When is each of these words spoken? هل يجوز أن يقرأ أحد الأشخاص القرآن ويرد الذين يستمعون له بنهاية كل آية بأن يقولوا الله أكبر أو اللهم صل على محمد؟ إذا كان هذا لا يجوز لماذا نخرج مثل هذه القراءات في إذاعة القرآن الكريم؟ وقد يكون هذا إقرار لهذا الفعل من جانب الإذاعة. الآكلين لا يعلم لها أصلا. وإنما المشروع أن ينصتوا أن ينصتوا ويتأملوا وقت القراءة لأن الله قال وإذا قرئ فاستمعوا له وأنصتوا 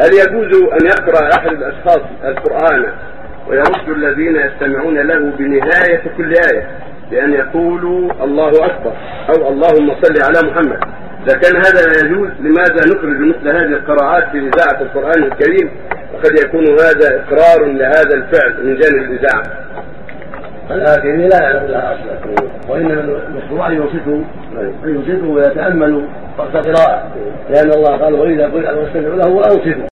هل 0.00 0.12
يجوز 0.12 0.62
أن 0.62 0.86
يقرأ 0.86 1.28
أحد 1.38 1.52
الأشخاص 1.52 2.00
القرآن 2.24 2.86
ويرد 3.48 3.88
الذين 3.88 4.36
يستمعون 4.36 4.98
له 4.98 5.32
بنهاية 5.38 6.02
كل 6.16 6.34
آية 6.52 6.68
بأن 7.10 7.32
يقولوا 7.32 8.24
الله 8.24 8.48
أكبر 8.48 8.92
أو 9.28 9.48
اللهم 9.48 9.94
صل 10.02 10.14
على 10.22 10.50
محمد؟ 10.50 10.78
إذا 11.26 11.38
كان 11.38 11.56
هذا 11.56 11.86
لا 11.86 12.06
يجوز 12.06 12.28
لماذا 12.40 12.84
نخرج 12.86 13.20
مثل 13.20 13.48
هذه 13.48 13.72
القراءات 13.72 14.30
في 14.30 14.38
إذاعة 14.38 14.82
القرآن 14.82 15.22
الكريم؟ 15.22 15.70
وقد 16.14 16.38
يكون 16.44 16.66
هذا 16.66 17.22
إقرار 17.22 17.64
لهذا 17.64 18.14
الفعل 18.14 18.66
من 18.66 18.76
جانب 18.76 19.12
الإذاعة. 19.12 19.42
الآكلين 20.70 21.28
لا 21.28 21.42
يعلم 21.42 21.66
لها 21.66 21.94
أصلا. 21.94 22.48
وإنما 22.68 23.00
المشروع 23.28 23.66
أن 23.68 23.74
ينصتوا 23.74 24.24
أن 24.84 25.04
ينصتوا 25.08 25.34
ويتأملوا 25.34 26.02
وقت 26.38 26.54
القراءة 26.66 27.12
لأن 27.50 27.70
الله 27.72 27.96
قال 27.96 28.14
وإذا 28.14 28.46
قرئ 28.48 28.66
فاستمعوا 28.66 29.16
له 29.16 29.28
وأنصتوا 29.28 29.88